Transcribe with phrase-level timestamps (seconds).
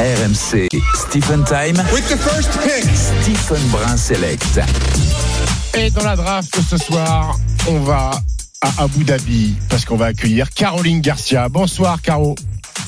[0.00, 1.76] RMC Stephen Time.
[1.92, 2.84] With the first pick.
[2.96, 4.58] Stephen Brun Select.
[5.74, 7.38] Et dans la draft ce soir,
[7.68, 8.10] on va
[8.62, 11.50] à Abu Dhabi parce qu'on va accueillir Caroline Garcia.
[11.50, 12.34] Bonsoir Caro.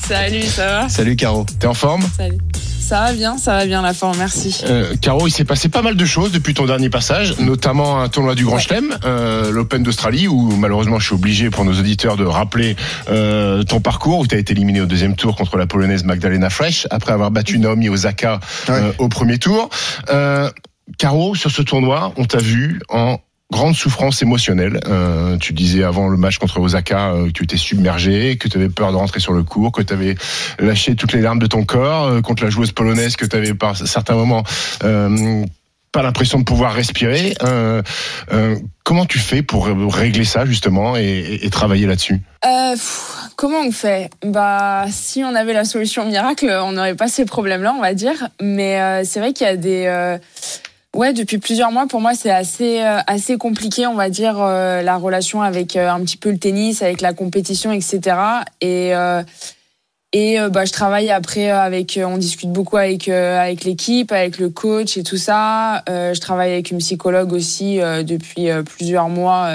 [0.07, 0.89] Salut, ça va?
[0.89, 1.45] Salut Caro.
[1.59, 2.01] T'es en forme?
[2.17, 2.39] Salut.
[2.83, 4.61] Ça va bien, ça va bien la forme, merci.
[4.65, 8.09] euh, Caro, il s'est passé pas mal de choses depuis ton dernier passage, notamment un
[8.09, 12.17] tournoi du Grand Chelem, euh, l'Open d'Australie, où malheureusement je suis obligé pour nos auditeurs
[12.17, 12.75] de rappeler
[13.09, 16.49] euh, ton parcours, où tu as été éliminé au deuxième tour contre la polonaise Magdalena
[16.49, 19.69] Fresh, après avoir battu Naomi Osaka euh, au premier tour.
[20.09, 20.51] Euh,
[20.97, 23.17] Caro, sur ce tournoi, on t'a vu en
[23.51, 24.79] grande souffrance émotionnelle.
[24.87, 28.57] Euh, tu disais avant le match contre Osaka euh, que tu étais submergé, que tu
[28.57, 30.15] avais peur de rentrer sur le court, que tu avais
[30.59, 33.53] lâché toutes les larmes de ton corps euh, contre la joueuse polonaise, que tu avais
[33.53, 34.43] par certains moments
[35.91, 37.35] pas l'impression de pouvoir respirer.
[38.83, 42.19] Comment tu fais pour régler ça justement et, et- travailler là-dessus?
[43.35, 44.09] Comment on fait?
[44.25, 48.27] Bah, si on avait la solution miracle, on n'aurait pas ces problèmes-là, on va dire.
[48.41, 50.17] Mais c'est vrai qu'il y a des.
[50.95, 54.83] Ouais, depuis plusieurs mois, pour moi, c'est assez euh, assez compliqué, on va dire, euh,
[54.83, 57.99] la relation avec euh, un petit peu le tennis, avec la compétition, etc.
[58.61, 59.23] Et euh,
[60.11, 64.37] et euh, bah, je travaille après euh, avec, on discute beaucoup avec avec l'équipe, avec
[64.37, 65.83] le coach et tout ça.
[65.87, 69.49] Je travaille avec une psychologue aussi depuis plusieurs mois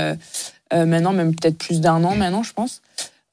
[0.72, 2.82] maintenant, même peut-être plus d'un an maintenant, je pense.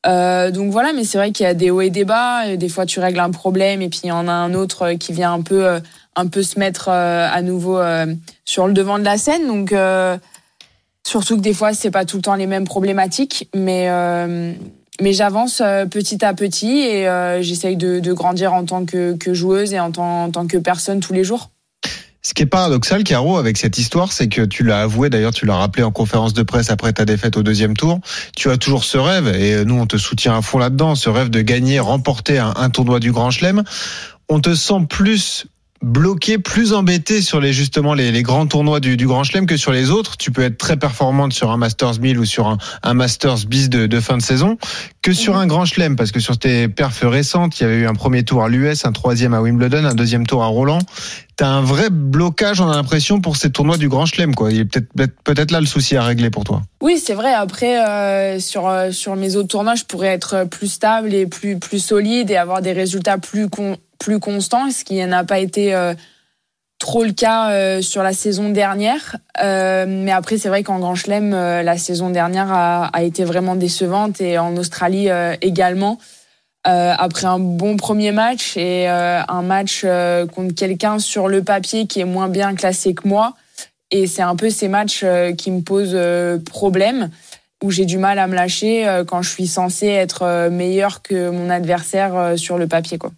[0.06, 2.56] Euh, donc voilà, mais c'est vrai qu'il y a des hauts et des bas.
[2.56, 5.14] Des fois, tu règles un problème et puis il y en a un autre qui
[5.14, 5.80] vient un peu,
[6.16, 8.14] un peu se mettre euh, à nouveau euh,
[8.46, 9.48] sur le devant de la scène.
[9.48, 10.18] Donc euh,
[11.04, 13.90] surtout que des fois, c'est pas tout le temps les mêmes problématiques, mais
[15.02, 17.06] mais j'avance petit à petit et
[17.42, 21.50] j'essaye de, grandir en tant que, joueuse et en tant, que personne tous les jours.
[22.22, 25.46] Ce qui est paradoxal, Caro, avec cette histoire, c'est que tu l'as avoué, d'ailleurs, tu
[25.46, 28.00] l'as rappelé en conférence de presse après ta défaite au deuxième tour.
[28.36, 31.30] Tu as toujours ce rêve, et nous, on te soutient à fond là-dedans, ce rêve
[31.30, 33.64] de gagner, remporter un tournoi du Grand Chelem.
[34.28, 35.46] On te sent plus
[35.86, 39.56] bloqué, plus embêté sur les justement les, les grands tournois du, du Grand Chelem que
[39.56, 40.18] sur les autres.
[40.18, 43.70] Tu peux être très performante sur un Masters 1000 ou sur un, un Masters bis
[43.70, 44.58] de, de fin de saison
[45.04, 47.88] que sur un Grand Chelem, parce que sur tes perfs récentes, il y avait eu
[47.88, 50.80] un premier tour à l'US, un troisième à Wimbledon, un deuxième tour à Roland
[51.36, 54.36] t'as un vrai blocage, on a l'impression, pour ces tournois du Grand Chelem.
[54.36, 54.52] Quoi.
[54.52, 56.62] Il est peut-être peut-être là le souci à régler pour toi.
[56.82, 57.34] Oui, c'est vrai.
[57.34, 61.58] Après, euh, sur, euh, sur mes autres tournois, je pourrais être plus stable et plus,
[61.58, 63.48] plus solide et avoir des résultats plus,
[64.00, 65.94] plus constants, ce qui n'a pas été euh,
[66.80, 69.18] trop le cas sur la saison dernière.
[69.42, 74.38] Mais après, c'est vrai qu'en Grand Chelem, la saison dernière a, été vraiment décevante et
[74.38, 75.08] en Australie
[75.42, 75.98] également.
[76.68, 81.44] Euh, après un bon premier match et euh, un match euh, contre quelqu'un sur le
[81.44, 83.34] papier qui est moins bien classé que moi.
[83.92, 85.06] Et c'est un peu ces matchs
[85.38, 85.98] qui me posent
[86.52, 87.12] problème,
[87.64, 91.52] où j'ai du mal à me lâcher quand je suis censée être meilleure que mon
[91.52, 92.98] adversaire sur le papier.
[92.98, 93.12] Quoi.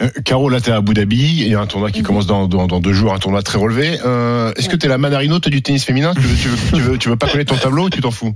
[0.00, 1.40] Euh, Caro, là, t'es à Abu Dhabi.
[1.40, 2.06] Il y a un tournoi qui Mhm.
[2.06, 3.98] commence dans, dans, dans deux jours, un tournoi très relevé.
[4.04, 6.14] Euh, Est-ce que t'es la Manarino t'es du tennis féminin?
[6.14, 8.12] Tu veux, tu, veux, tu, veux, tu veux pas connaître ton tableau ou tu t'en
[8.12, 8.32] fous?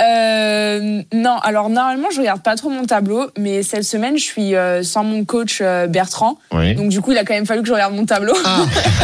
[0.00, 4.54] Euh, non, alors normalement, je regarde pas trop mon tableau, mais cette semaine, je suis
[4.54, 6.38] euh, sans mon coach euh, Bertrand.
[6.52, 6.74] Oui.
[6.74, 8.34] Donc du coup, il a quand même fallu que je regarde mon tableau.
[8.44, 8.60] Ah,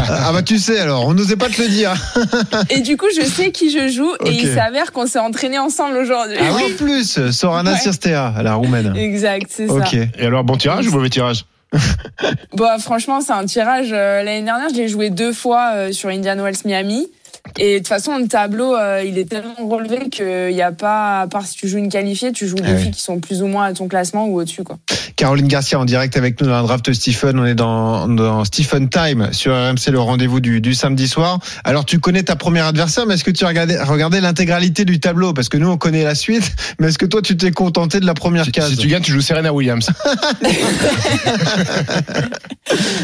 [0.09, 1.93] ah bah tu sais alors, on n'osait pas te le dire.
[2.71, 5.97] Et du coup, je sais qui je joue, et il s'avère qu'on s'est entraînés ensemble
[5.97, 6.37] aujourd'hui.
[6.41, 7.79] Ah en plus, Sorana Ouais.
[7.79, 8.95] Sirstea, la roumaine.
[8.97, 9.75] Exact, c'est ça.
[9.75, 9.95] Ok.
[9.95, 11.45] Et alors, bon tirage ou mauvais tirage
[12.55, 13.89] Bah, franchement, c'est un tirage.
[13.93, 17.09] euh, L'année dernière, je l'ai joué deux fois sur Indian Wells Miami.
[17.59, 21.23] Et de toute façon, le tableau, euh, il est tellement relevé qu'il n'y a pas,
[21.23, 22.83] à part si tu joues une qualifiée, tu joues des Ah oui.
[22.83, 24.63] filles qui sont plus ou moins à ton classement ou au-dessus.
[24.65, 24.79] Quoi.
[25.17, 27.39] Caroline Garcia en direct avec nous dans la draft Stephen.
[27.39, 31.39] On est dans, dans Stephen Time sur RMC, le rendez-vous du, du samedi soir.
[31.65, 35.01] Alors tu connais ta première adversaire, mais est-ce que tu as regardé, regardé l'intégralité du
[35.01, 35.33] tableau?
[35.33, 38.07] Parce que nous on connaît la suite, mais est-ce que toi tu t'es contenté de
[38.07, 38.71] la première si, case?
[38.71, 39.89] si tu gagnes, tu joues Serena Williams.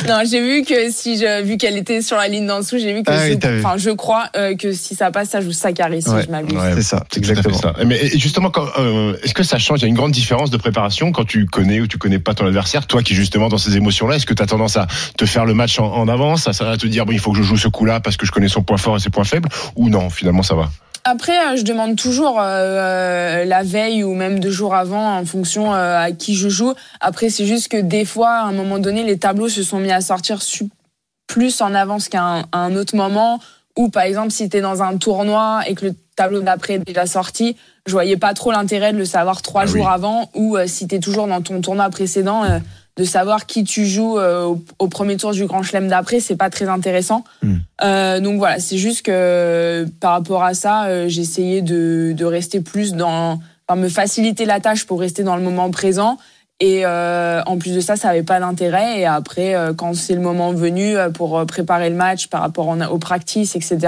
[0.09, 2.92] Non, j'ai vu que si je, vu qu'elle était sur la ligne d'en dessous, j'ai
[2.92, 3.62] vu que Ah oui, vu.
[3.80, 6.22] je crois euh, que si ça passe, ça joue Sakari, si Ouais.
[6.26, 6.56] je m'abuse.
[6.59, 6.75] Ouais.
[6.75, 7.56] C'est ça, exactement.
[7.56, 7.75] ça.
[7.87, 10.50] Mais et justement, quand, euh, est-ce que ça change Il y a une grande différence
[10.50, 12.87] de préparation quand tu connais ou tu connais pas ton adversaire.
[12.87, 14.86] Toi qui justement dans ces émotions-là, est-ce que tu as tendance à
[15.16, 17.39] te faire le match en, en avance, à, à te dire bon, il faut que
[17.39, 19.48] je joue ce coup-là parce que je connais son point fort et ses points faibles,
[19.77, 20.71] ou non Finalement, ça va?
[21.04, 25.74] Après, euh, je demande toujours euh, la veille ou même deux jours avant en fonction
[25.74, 26.74] euh, à qui je joue.
[27.01, 29.91] Après, c'est juste que des fois, à un moment donné, les tableaux se sont mis
[29.91, 30.39] à sortir
[31.27, 33.41] plus en avance qu'à un autre moment.
[33.77, 36.78] Ou par exemple, si tu es dans un tournoi et que le tableau d'après est
[36.86, 39.92] déjà sorti, je voyais pas trop l'intérêt de le savoir trois Ah jours oui.
[39.92, 40.30] avant.
[40.34, 42.59] Ou euh, si tu es toujours dans ton tournoi précédent, euh,
[42.98, 46.36] de savoir qui tu joues euh, au, au premier tour du Grand Chelem d'après, c'est
[46.36, 47.24] pas très intéressant.
[47.42, 47.57] Hmm.
[48.21, 53.41] Donc voilà, c'est juste que par rapport à ça, essayé de, de rester plus dans,
[53.66, 56.18] enfin, me faciliter la tâche pour rester dans le moment présent
[56.62, 59.00] Et euh, en plus de ça, ça avait pas d'intérêt.
[59.00, 62.68] Et après, euh, quand c'est le moment venu euh, pour préparer le match par rapport
[62.68, 63.78] aux practices, etc.,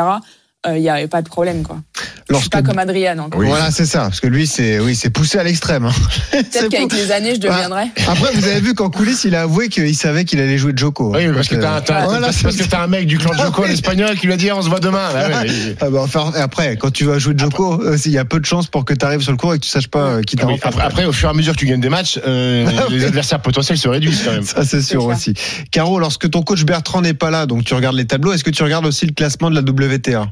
[0.66, 1.62] il n'y avait pas de problème.
[1.62, 1.78] Quoi.
[1.96, 3.18] Je suis Lorsque- pas comme Adrian.
[3.18, 3.38] encore.
[3.40, 3.46] Oui.
[3.48, 4.00] Voilà, c'est ça.
[4.00, 5.84] Parce que lui, c'est oui, c'est poussé à l'extrême.
[5.84, 5.92] hein.
[6.32, 7.84] Peut-être qu'avec les années, je deviendrai.
[8.08, 11.12] Après, vous avez vu qu'en coulisses, il a avoué qu'il savait qu'il allait jouer Joko.
[11.14, 12.30] Oui, parce que t'as, Voilà,
[12.70, 14.68] t'as un mec du clan de Joko, Ah l'espagnol, qui lui a dit on se
[14.68, 15.06] voit demain.
[15.14, 15.42] Ah
[15.80, 18.46] Ah bah, enfin, après, quand tu vas jouer Joko, euh, il y a peu de
[18.46, 20.36] chances pour que tu arrives sur le cours et que tu saches pas euh, qui
[20.36, 22.66] t'a Ah après, après, au fur et à mesure que tu gagnes des matchs, euh,
[22.90, 24.44] les adversaires potentiels se réduisent quand même.
[24.44, 25.34] Ça, c'est sûr aussi.
[25.70, 28.50] Caro, lorsque ton coach Bertrand n'est pas là, donc tu regardes les tableaux, est-ce que
[28.50, 30.28] tu regardes aussi le classement de la WTA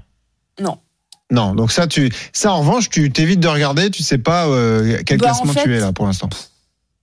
[0.61, 0.79] Non.
[1.31, 4.99] Non, donc ça, tu, ça en revanche, tu t'évites de regarder, tu sais pas euh,
[5.07, 6.29] quel Bah, en classement fait, tu es là pour l'instant.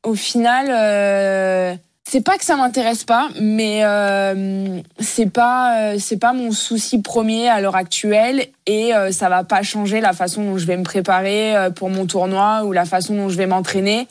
[0.03, 1.75] Au final, euh,
[2.07, 7.01] c'est pas que ça m'intéresse pas, mais euh, c'est pas euh, c'est pas mon souci
[7.01, 10.77] premier à l'heure actuelle et euh, ça va pas changer la façon dont je vais
[10.77, 14.07] me préparer euh, pour mon tournoi ou la façon dont je vais m'entraîner.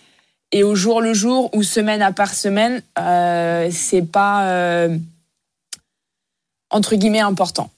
[0.50, 4.96] Et au jour le jour ou semaine à part semaine, euh, c'est pas euh,
[6.70, 7.70] entre guillemets important.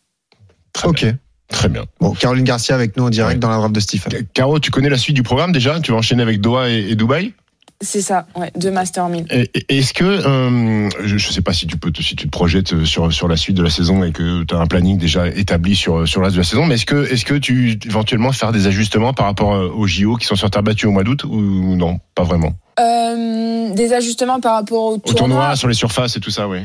[0.72, 1.00] Très Ok.
[1.04, 1.18] bien.
[1.50, 1.84] Très bien.
[2.00, 3.38] Bon, Caroline Garcia avec nous en direct Ouais.
[3.40, 4.12] dans la draft de Stephen.
[4.32, 5.80] Caro, tu connais la suite du programme déjà?
[5.80, 7.32] Tu vas enchaîner avec Doha et, et Dubaï?
[7.82, 9.24] C'est ça, ouais, deux Master 1000.
[9.30, 12.26] Et- et- Est-ce que, euh, je ne sais pas si tu peux, te- si tu
[12.26, 14.98] te projettes sur sur la suite de la saison et que tu as un planning
[14.98, 17.78] déjà établi sur sur le reste de la saison, mais est-ce que est-ce que tu
[17.86, 20.90] éventuellement faire des ajustements par rapport euh, aux JO qui sont sur terre battue au
[20.90, 21.40] mois d'août ou
[21.74, 22.52] non, pas vraiment?
[22.78, 25.18] Euh, des ajustements par rapport au, Au tournoi.
[25.18, 26.58] tournoi, sur les surfaces et tout ça, oui.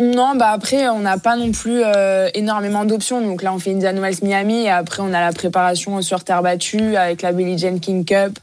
[0.00, 3.22] Non, bah après, on n'a pas non plus euh, énormément d'options.
[3.22, 6.42] Donc là, on fait Indian Wells Miami et après, on a la préparation sur terre
[6.42, 8.38] battue avec la Billie Jean King Cup,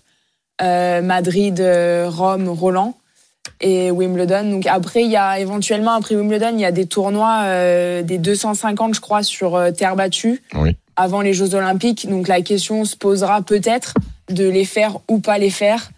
[0.64, 2.96] euh, Madrid, euh, Rome, Roland
[3.62, 4.50] et Wimbledon.
[4.50, 8.18] Donc après, il y a éventuellement, après Wimbledon, il y a des tournois, euh, des
[8.18, 10.76] 250, je crois, sur euh, terre battue Oui.
[10.96, 12.10] avant les Jeux Olympiques.
[12.10, 13.94] Donc la question se posera peut-être
[14.30, 15.92] de les faire ou pas les faire.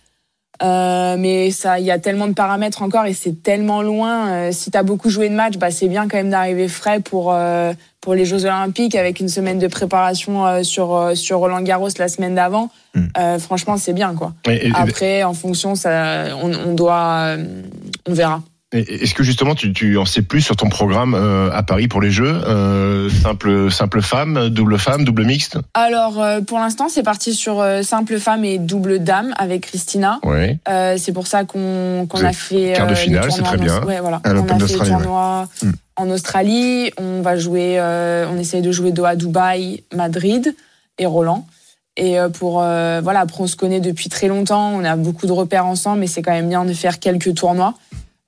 [0.63, 4.27] Euh, mais ça, il y a tellement de paramètres encore et c'est tellement loin.
[4.31, 6.99] Euh, si tu as beaucoup joué de matchs, bah, c'est bien quand même d'arriver frais
[7.01, 11.39] pour, euh, pour les Jeux Olympiques avec une semaine de préparation euh, sur, euh, sur
[11.39, 12.69] Roland Garros la semaine d'avant.
[12.93, 13.05] Mm.
[13.17, 14.13] Euh, franchement, c'est bien.
[14.15, 14.33] quoi.
[14.47, 17.35] Et- et- Après, en fonction, ça, on, on doit.
[17.37, 17.61] euh,
[18.07, 18.41] on verra.
[18.75, 22.01] Est-ce que justement tu, tu en sais plus sur ton programme euh, à Paris pour
[22.01, 25.57] les Jeux euh, Simple simple femme, double femme, double mixte?
[25.73, 30.19] Alors, euh, pour l'instant, c'est parti sur simple femme et double dame avec Christina.
[30.67, 33.81] Euh, c'est pour ça qu'on a fait quart de finale, c'est très en bien.
[33.81, 34.21] Aus- Ouais, voilà.
[34.25, 34.97] On a fait le d'Australie, ouais.
[34.97, 35.69] tournoi Mm.
[35.97, 36.91] en Australie.
[36.97, 40.55] On va jouer, on essaye de jouer Doha, Dubaï, Madrid
[40.97, 41.45] et Roland.
[41.97, 45.65] Et pour voilà, après on se connaît depuis très longtemps, on a beaucoup de repères
[45.65, 47.73] ensemble, mais c'est quand même bien de faire quelques tournois.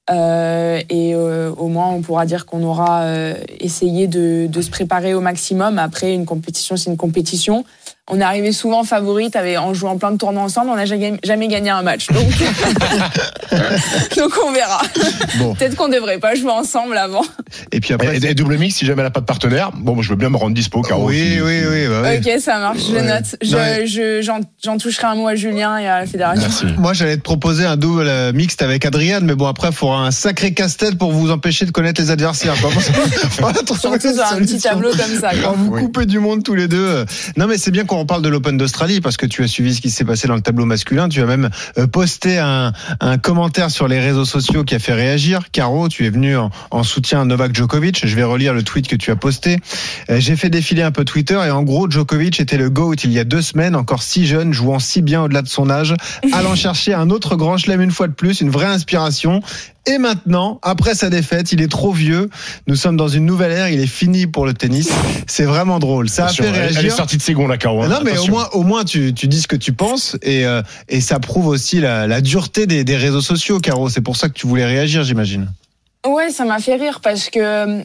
[0.09, 4.69] Euh, et euh, au moins on pourra dire qu'on aura euh, essayé de, de se
[4.69, 5.79] préparer au maximum.
[5.79, 7.65] Après une compétition, c'est une compétition.
[8.09, 10.69] On est arrivé souvent favorite avec, en jouant plein de tournois ensemble.
[10.69, 12.07] On n'a jamais, jamais gagné un match.
[12.07, 12.23] Donc,
[14.17, 14.81] donc on verra.
[15.37, 15.53] Bon.
[15.55, 17.23] Peut-être qu'on devrait pas jouer ensemble avant.
[17.71, 19.71] Et puis après, Et, et double mixte si jamais elle n'a pas de partenaire.
[19.75, 21.07] Bon, moi, je veux bien me rendre dispo, Caro.
[21.07, 22.17] oui, oui, oui, bah oui.
[22.33, 23.01] Ok, ça marche, je Ouais.
[23.03, 23.35] note.
[23.41, 23.87] Je, Ouais.
[23.87, 24.21] je-
[24.63, 26.47] j'en, toucherai un mot à Julien et à la fédération.
[26.47, 26.65] Merci.
[26.77, 30.05] Moi, j'allais te proposer un double euh, mixte avec Adrien, mais bon, après, il faudra
[30.05, 32.55] un sacré casse-tête pour vous empêcher de connaître les adversaires.
[32.61, 32.71] quoi.
[33.51, 35.31] Surtout sur un petit tableau comme ça.
[35.41, 35.81] Quand vous Oui.
[35.81, 37.05] coupez du monde tous les deux.
[37.35, 39.81] Non, mais c'est bien qu'on reparle de l'Open d'Australie parce que tu as suivi ce
[39.81, 41.09] qui s'est passé dans le tableau masculin.
[41.09, 44.93] Tu as même euh, posté un, un commentaire sur les réseaux sociaux qui a fait
[44.93, 45.51] réagir.
[45.51, 48.05] Caro, tu es venu en, en soutien à Novak Djokovic.
[48.05, 49.57] Je vais relire le tweet que tu as posté.
[50.09, 53.11] Euh, J'ai fait défiler un peu Twitter et en gros, Djokovic était le GOAT il
[53.11, 55.95] y a deux semaines, encore si jeune, jouant si bien au-delà de son âge,
[56.33, 59.41] allant chercher un autre grand chelem une fois de plus, une vraie inspiration.
[59.87, 62.29] Et maintenant, après sa défaite, il est trop vieux.
[62.67, 63.69] Nous sommes dans une nouvelle ère.
[63.69, 64.89] Il est fini pour le tennis.
[65.27, 66.09] C'est vraiment drôle.
[66.09, 66.93] Ça a fait elle- Elle est réagir.
[66.93, 67.83] sortie de ses gonds, la Caro.
[67.83, 67.87] hein.
[67.87, 70.61] Non, mais au moins, au moins, tu, tu dis ce que tu penses et, euh,
[70.89, 73.89] et ça prouve aussi la, la dureté des, des réseaux sociaux, Caro.
[73.89, 75.49] C'est pour ça que tu voulais réagir, j'imagine.
[76.05, 77.83] Ouais, ça m'a fait rire parce que euh,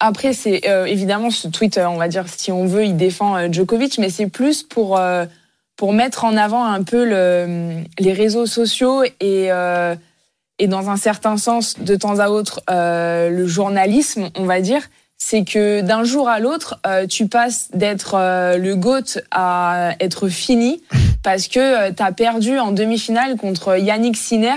[0.00, 3.36] après c'est euh, évidemment ce tweet, euh, on va dire si on veut, il défend
[3.36, 5.24] euh, Djokovic, mais c'est plus pour euh,
[5.76, 9.94] pour mettre en avant un peu le, les réseaux sociaux et euh,
[10.58, 14.82] et dans un certain sens, de temps à autre, euh, le journalisme, on va dire,
[15.18, 20.28] c'est que d'un jour à l'autre, euh, tu passes d'être euh, le GOAT à être
[20.28, 20.82] fini
[21.22, 24.56] parce que tu as perdu en demi-finale contre Yannick Sinner,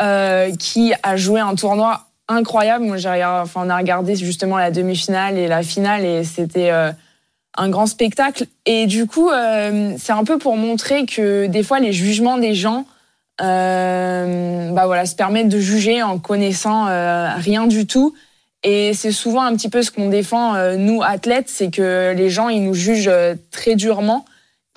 [0.00, 2.84] euh, qui a joué un tournoi incroyable.
[2.84, 6.70] Moi, j'ai regardé- enfin, on a regardé justement la demi-finale et la finale et c'était
[6.70, 6.90] euh,
[7.56, 8.46] un grand spectacle.
[8.66, 12.54] Et du coup, euh, c'est un peu pour montrer que des fois, les jugements des
[12.54, 12.82] gens, euh,
[13.44, 18.14] bah voilà, se permettent de juger en connaissant euh, rien du tout.
[18.62, 22.30] Et c'est souvent un petit peu ce qu'on défend, euh, nous, athlètes, c'est que les
[22.30, 24.24] gens, ils nous jugent euh, très durement.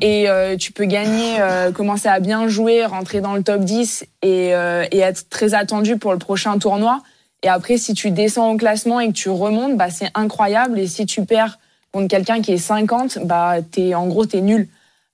[0.01, 4.05] Et euh, tu peux gagner, euh, commencer à bien jouer, rentrer dans le top 10
[4.21, 7.01] et, euh, et être très attendu pour le prochain tournoi.
[7.43, 10.79] Et après, si tu descends au classement et que tu remontes, bah, c'est incroyable.
[10.79, 11.59] Et si tu perds
[11.91, 14.67] contre quelqu'un qui est 50, bah, t'es, en gros, t'es nul.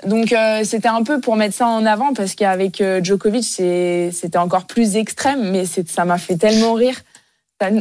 [0.05, 4.37] Donc, euh, c'était un peu pour mettre ça en avant parce qu'avec euh, Djokovic, c'était
[4.37, 6.95] encore plus extrême, mais ça m'a fait tellement rire.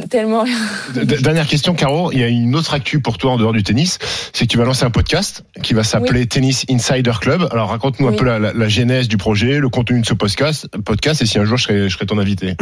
[0.09, 0.55] Tellement rire.
[0.95, 2.09] Dernière question, Caro.
[2.13, 3.99] Il y a une autre actu pour toi en dehors du tennis.
[4.31, 7.49] C'est que tu vas lancer un podcast qui va s'appeler Tennis Insider Club.
[7.51, 10.69] Alors, raconte-nous un peu la, la- la genèse du projet, le contenu de ce podcast,
[10.85, 12.55] podcast et si un jour je serais ton invité.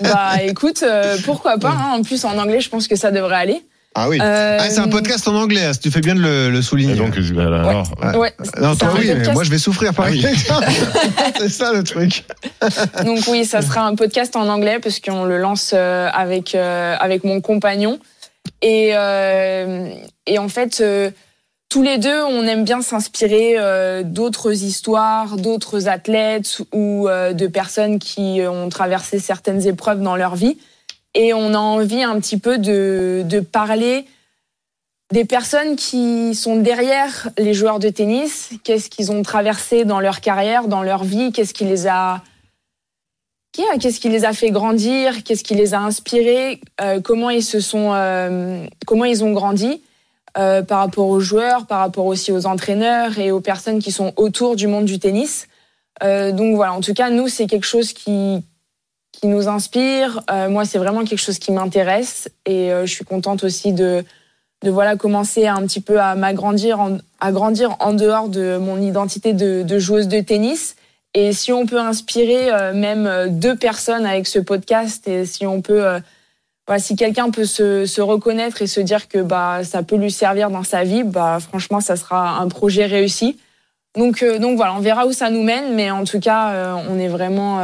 [0.00, 1.70] Bah, écoute, euh, pourquoi pas.
[1.70, 1.94] hein.
[1.98, 3.60] En plus, en anglais, je pense que ça devrait aller.
[3.94, 4.18] Ah oui.
[4.20, 6.94] Euh, Ah, c'est un podcast en anglais, hein, tu fais bien de le, le souligner.
[6.94, 8.16] Et donc, euh, alors, Ouais.
[8.18, 10.24] Ouais, non, toi oui, mais moi je vais souffrir par Ah oui.
[11.38, 12.24] c'est ça le truc.
[13.04, 16.96] Donc oui, ça sera un podcast en anglais parce qu'on le lance euh, avec euh,
[16.98, 17.98] avec mon compagnon
[18.62, 19.88] et euh,
[20.26, 21.10] et en fait euh,
[21.68, 27.46] tous les deux on aime bien s'inspirer euh, d'autres histoires, d'autres athlètes ou euh, de
[27.46, 30.56] personnes qui ont traversé certaines épreuves dans leur vie
[31.14, 34.06] et on a envie un petit peu de de parler
[35.12, 40.22] des personnes qui sont derrière les joueurs de tennis, qu'est-ce qu'ils ont traversé dans leur
[40.22, 45.22] carrière, dans leur vie, qu'est-ce qui les a a- Qu'est-ce qui les a fait grandir?
[45.24, 46.60] Qu'est-ce qui les a inspirés?
[46.80, 49.82] Euh, Comment ils se sont, euh, comment ils ont grandi
[50.38, 54.14] euh, par rapport aux joueurs, par rapport aussi aux entraîneurs et aux personnes qui sont
[54.16, 55.46] autour du monde du tennis.
[56.02, 58.42] Euh, donc voilà, en tout cas, nous c'est quelque chose qui
[59.12, 60.22] qui nous inspire.
[60.30, 64.04] Euh, moi, c'est vraiment quelque chose qui m'intéresse et euh, je suis contente aussi de
[64.62, 66.78] de voilà commencer un petit peu à m'agrandir,
[67.20, 70.76] à grandir en dehors de mon identité de, de joueuse de tennis.
[71.14, 75.60] Et si on peut inspirer euh, même deux personnes avec ce podcast, et si on
[75.60, 76.00] peut, euh,
[76.66, 80.10] voilà, si quelqu'un peut se, se reconnaître et se dire que bah ça peut lui
[80.10, 83.38] servir dans sa vie, bah franchement ça sera un projet réussi.
[83.94, 86.74] Donc euh, donc voilà, on verra où ça nous mène, mais en tout cas euh,
[86.88, 87.58] on est vraiment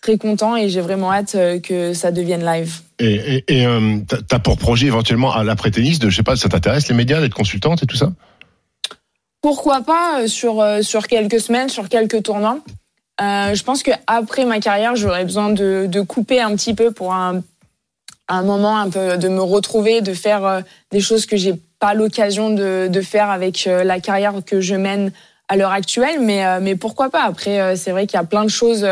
[0.00, 2.80] très content et j'ai vraiment hâte euh, que ça devienne live.
[2.98, 6.48] et et euh, t'as- t'as pour projet éventuellement à l'après-tennis de, je sais pas, ça
[6.48, 8.10] t'intéresse les médias, d'être consultante et tout ça?
[9.42, 12.58] Pourquoi pas euh, sur, sur quelques semaines, sur quelques tournois.
[13.20, 16.90] Euh, je pense que après ma carrière, j'aurais besoin de, de couper un petit peu
[16.90, 17.42] pour un,
[18.28, 22.48] un moment, un peu de me retrouver, de faire des choses que j'ai pas l'occasion
[22.50, 25.12] de, de faire avec la carrière que je mène
[25.48, 26.20] à l'heure actuelle.
[26.20, 27.24] Mais, mais pourquoi pas?
[27.24, 28.86] Après, c'est vrai qu'il y a plein de choses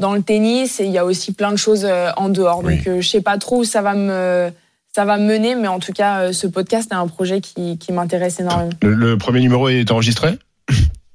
[0.00, 2.62] dans le tennis et il y a aussi plein de choses euh, en dehors.
[2.64, 2.78] Oui.
[2.78, 4.50] Donc, euh, je sais pas trop où ça va me
[4.92, 7.78] ça va me mener, mais en tout cas, euh, ce podcast est un projet qui,
[7.78, 8.70] qui m'intéresse énormément.
[8.82, 10.36] le, le premier numéro est enregistré?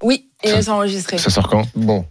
[0.02, 1.18] Oui, il est enregistré.
[1.18, 1.64] Ça sort quand?
[1.74, 2.06] Bon.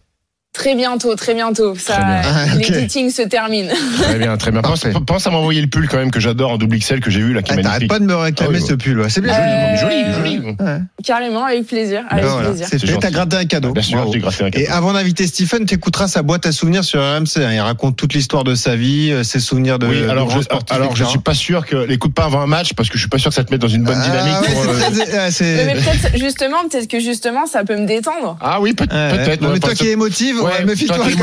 [0.56, 1.76] Très bientôt, très bientôt.
[1.76, 1.98] Ça.
[2.00, 2.68] Ah, ok.
[2.70, 3.70] L'editing se termine.
[4.02, 4.62] Très bien, très bien.
[4.62, 7.34] Pense, à m'envoyer le pull quand même que j'adore en double XL que j'ai vu
[7.34, 9.00] là, qui Ah, T'arrêtes pas de me réclamer Ah oui, ce pull.
[9.02, 9.10] ouais.
[9.10, 9.34] C'est bien.
[9.34, 10.56] Euh, Joli, joli, joli.
[10.60, 10.78] Ouais.
[11.04, 12.04] Carrément, avec plaisir.
[12.10, 12.68] Avec voilà, plaisir.
[12.70, 12.94] C'est C'est fait.
[12.94, 13.00] gentil.
[13.02, 13.74] T'as gratté un cadeau.
[13.74, 14.66] Bien sûr, j'ai graffé un Et cadeau.
[14.72, 17.38] avant d'inviter Stephen, t'écouteras sa boîte à souvenirs sur RMC.
[17.44, 17.52] hein.
[17.54, 19.88] Il raconte toute l'histoire de sa vie, euh, ses souvenirs de.
[19.88, 20.40] Oui, alors, je,
[20.74, 23.10] alors je suis pas sûr que l'écoute pas avant un match parce que je suis
[23.10, 24.48] pas sûr que ça te mette dans une bonne Ah, dynamique.
[24.50, 24.74] ouais, pour,
[25.32, 28.38] c'est euh, Mais, peut-être, justement, peut-être que justement, ça peut me détendre.
[28.42, 29.42] Ah oui, peut-être.
[29.42, 31.18] mais toi qui es émotive, Ouais, ouais, méfie-toi quand même,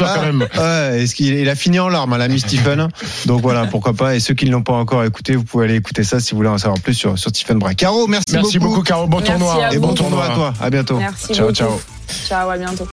[0.00, 0.40] là- quand même.
[0.56, 2.88] Ouais, est-ce qu'il il a fini en larmes, hein, l'ami Stephen.
[3.26, 4.14] Donc voilà, pourquoi pas.
[4.16, 6.38] Et ceux qui ne l'ont pas encore écouté, vous pouvez aller écouter ça si vous
[6.38, 7.76] voulez en savoir plus sur, sur Stephen Bray.
[7.76, 9.06] Caro, merci, Merci beaucoup, Caro.
[9.06, 9.72] Bon Merci tournoi.
[9.72, 10.54] Et bon tournoi à toi.
[10.60, 10.96] À bientôt.
[10.98, 11.54] Merci Ciao, beaucoup.
[11.54, 11.80] ciao.
[12.28, 12.82] Ciao, à bientôt.